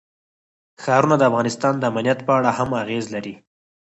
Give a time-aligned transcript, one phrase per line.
[0.83, 3.33] ښارونه د افغانستان د امنیت په اړه هم اغېز لري.